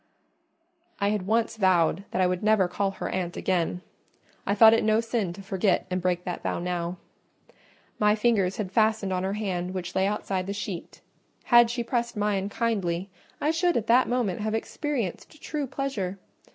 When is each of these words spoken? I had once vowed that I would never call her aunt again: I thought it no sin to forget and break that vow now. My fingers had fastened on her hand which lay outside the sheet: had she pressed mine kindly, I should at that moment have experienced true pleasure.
I 0.99 1.09
had 1.09 1.27
once 1.27 1.57
vowed 1.57 2.05
that 2.09 2.19
I 2.23 2.25
would 2.25 2.41
never 2.41 2.67
call 2.67 2.89
her 2.89 3.07
aunt 3.07 3.37
again: 3.37 3.81
I 4.47 4.55
thought 4.55 4.73
it 4.73 4.83
no 4.83 4.99
sin 4.99 5.31
to 5.33 5.43
forget 5.43 5.85
and 5.91 6.01
break 6.01 6.23
that 6.23 6.41
vow 6.41 6.57
now. 6.57 6.97
My 7.99 8.15
fingers 8.15 8.57
had 8.57 8.71
fastened 8.71 9.13
on 9.13 9.21
her 9.23 9.33
hand 9.33 9.75
which 9.75 9.93
lay 9.93 10.07
outside 10.07 10.47
the 10.47 10.53
sheet: 10.53 11.01
had 11.43 11.69
she 11.69 11.83
pressed 11.83 12.17
mine 12.17 12.49
kindly, 12.49 13.11
I 13.39 13.51
should 13.51 13.77
at 13.77 13.85
that 13.85 14.09
moment 14.09 14.39
have 14.41 14.55
experienced 14.55 15.39
true 15.39 15.67
pleasure. 15.67 16.17